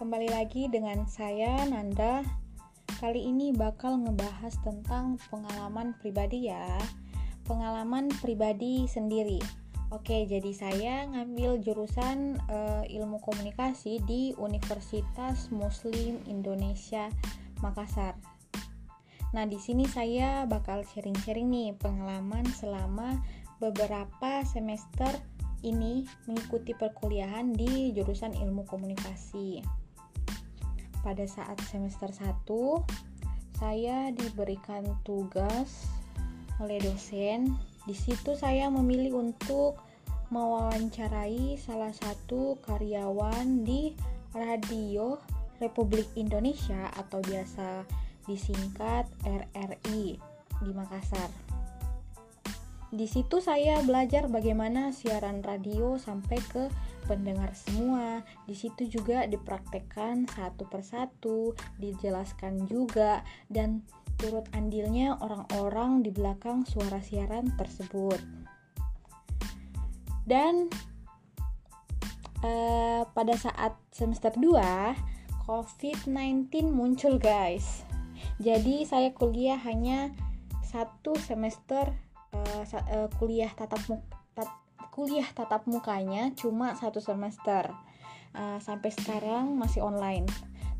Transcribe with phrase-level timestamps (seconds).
[0.00, 2.24] kembali lagi dengan saya Nanda.
[2.96, 6.80] Kali ini bakal ngebahas tentang pengalaman pribadi ya.
[7.44, 9.36] Pengalaman pribadi sendiri.
[9.92, 17.12] Oke, jadi saya ngambil jurusan uh, ilmu komunikasi di Universitas Muslim Indonesia
[17.60, 18.16] Makassar.
[19.36, 23.20] Nah, di sini saya bakal sharing-sharing nih pengalaman selama
[23.60, 25.12] beberapa semester
[25.62, 29.62] ini mengikuti perkuliahan di jurusan ilmu komunikasi.
[31.02, 35.86] Pada saat semester 1, saya diberikan tugas
[36.62, 37.54] oleh dosen.
[37.82, 39.78] Di situ saya memilih untuk
[40.30, 43.98] mewawancarai salah satu karyawan di
[44.32, 45.18] Radio
[45.60, 47.84] Republik Indonesia atau biasa
[48.24, 50.16] disingkat RRI
[50.62, 51.51] di Makassar.
[52.92, 56.68] Di situ saya belajar bagaimana siaran radio sampai ke
[57.08, 58.20] pendengar semua.
[58.44, 63.80] Di situ juga dipraktekkan satu persatu, dijelaskan juga dan
[64.20, 68.20] turut andilnya orang-orang di belakang suara siaran tersebut.
[70.28, 70.68] Dan
[72.44, 77.88] uh, pada saat semester 2, COVID-19 muncul, guys.
[78.36, 80.12] Jadi saya kuliah hanya
[80.60, 84.44] satu semester uh, kuliah tatap muka
[84.92, 87.72] kuliah tatap mukanya cuma satu semester.
[88.32, 90.24] Uh, sampai sekarang masih online.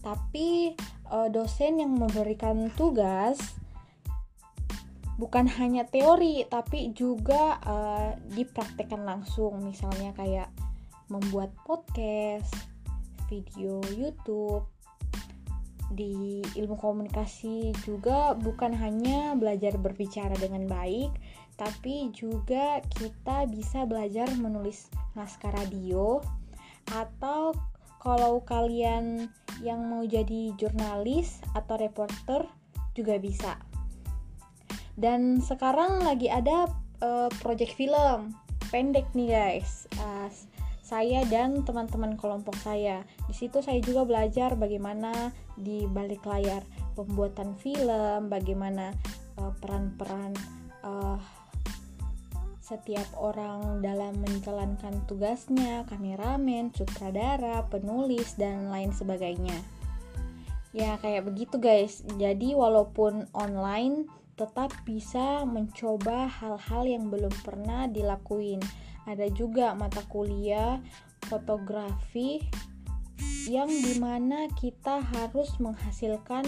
[0.00, 0.72] Tapi
[1.12, 3.40] uh, dosen yang memberikan tugas
[5.20, 9.60] bukan hanya teori tapi juga uh, dipraktekkan langsung.
[9.64, 10.48] Misalnya kayak
[11.12, 12.52] membuat podcast
[13.28, 14.71] video YouTube
[15.92, 21.12] di ilmu komunikasi juga bukan hanya belajar berbicara dengan baik
[21.60, 26.18] tapi juga kita bisa belajar menulis naskah radio
[26.90, 27.54] atau
[28.02, 29.30] kalau kalian
[29.62, 32.42] yang mau jadi jurnalis atau reporter
[32.98, 33.62] juga bisa.
[34.98, 36.66] Dan sekarang lagi ada
[36.98, 38.34] uh, project film
[38.74, 39.86] pendek nih guys.
[40.02, 40.26] Uh,
[40.82, 43.06] saya dan teman-teman kelompok saya.
[43.30, 46.66] Di situ saya juga belajar bagaimana di balik layar
[46.98, 48.90] pembuatan film, bagaimana
[49.38, 50.34] eh, peran-peran
[50.82, 51.18] uh, uh,
[52.62, 59.56] setiap orang dalam menjalankan tugasnya, kameramen, sutradara, penulis, dan lain sebagainya.
[60.72, 62.00] Ya, kayak begitu, guys.
[62.16, 64.08] Jadi, walaupun online,
[64.40, 68.62] tetap bisa mencoba hal-hal yang belum pernah dilakuin.
[69.06, 70.78] Ada juga mata kuliah
[71.26, 72.42] fotografi
[73.50, 76.46] yang di mana kita harus menghasilkan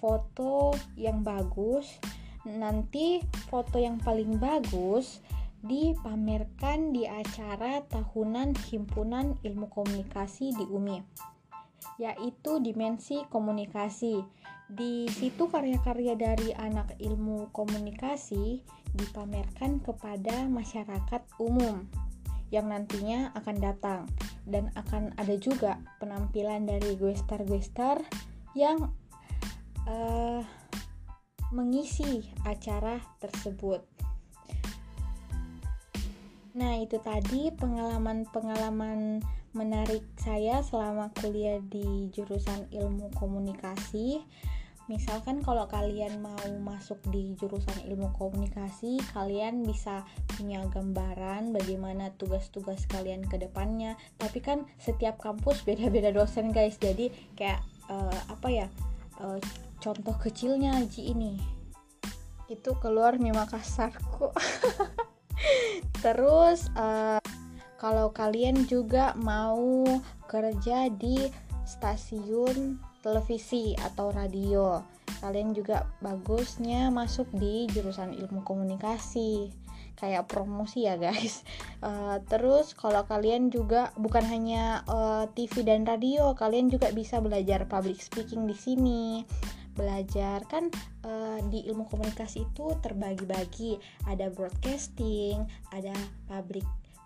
[0.00, 2.00] foto yang bagus.
[2.48, 3.20] Nanti,
[3.52, 5.20] foto yang paling bagus
[5.60, 11.04] dipamerkan di acara tahunan Himpunan Ilmu Komunikasi di UMI,
[12.00, 14.24] yaitu Dimensi Komunikasi.
[14.70, 18.62] Di situ karya-karya dari anak ilmu komunikasi
[18.94, 21.90] dipamerkan kepada masyarakat umum
[22.54, 24.00] yang nantinya akan datang
[24.46, 28.02] dan akan ada juga penampilan dari gestar-gestar
[28.54, 28.90] yang
[29.90, 30.42] uh,
[31.50, 33.82] mengisi acara tersebut.
[36.50, 39.22] Nah, itu tadi pengalaman-pengalaman
[39.54, 44.22] menarik saya selama kuliah di jurusan ilmu komunikasi.
[44.90, 46.34] Misalkan kalau kalian mau
[46.66, 50.02] masuk di jurusan ilmu komunikasi, kalian bisa
[50.34, 53.94] punya gambaran bagaimana tugas-tugas kalian ke depannya.
[54.18, 56.74] Tapi kan setiap kampus beda-beda dosen, guys.
[56.82, 58.66] Jadi kayak uh, apa ya?
[59.22, 59.38] Uh,
[59.78, 61.38] contoh kecilnya Ji ini.
[62.50, 64.34] Itu keluar di Makassarku.
[66.02, 67.22] Terus uh,
[67.78, 69.86] kalau kalian juga mau
[70.26, 71.30] kerja di
[71.62, 74.80] stasiun televisi atau radio,
[75.20, 79.52] kalian juga bagusnya masuk di jurusan ilmu komunikasi.
[79.96, 81.44] Kayak promosi ya guys.
[81.84, 87.68] Uh, terus kalau kalian juga bukan hanya uh, TV dan radio, kalian juga bisa belajar
[87.68, 89.24] public speaking di sini.
[89.76, 90.72] Belajar kan
[91.04, 93.76] uh, di ilmu komunikasi itu terbagi-bagi.
[94.08, 95.92] Ada broadcasting ada
[96.28, 96.64] public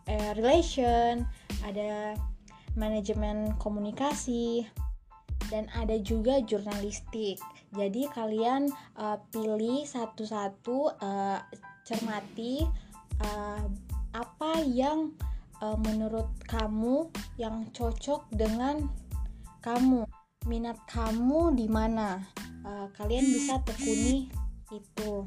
[0.09, 1.25] uh, relation
[1.63, 2.19] ada
[2.75, 4.67] manajemen komunikasi
[5.49, 7.41] dan ada juga jurnalistik.
[7.75, 11.41] Jadi kalian uh, pilih satu-satu uh,
[11.83, 12.63] cermati
[13.21, 13.67] uh,
[14.15, 15.11] apa yang
[15.59, 18.87] uh, menurut kamu yang cocok dengan
[19.61, 20.07] kamu.
[20.45, 22.21] Minat kamu di mana?
[22.65, 24.29] Uh, kalian bisa tekuni
[24.71, 25.25] itu.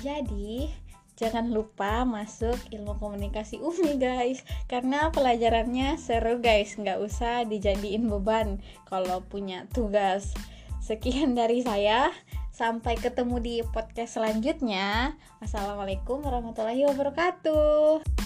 [0.00, 0.72] Jadi
[1.18, 4.46] jangan lupa masuk ilmu komunikasi UMI guys.
[4.70, 6.78] Karena pelajarannya seru guys.
[6.78, 10.32] Nggak usah dijadiin beban kalau punya tugas.
[10.78, 12.14] Sekian dari saya.
[12.54, 15.18] Sampai ketemu di podcast selanjutnya.
[15.42, 18.17] Wassalamualaikum warahmatullahi wabarakatuh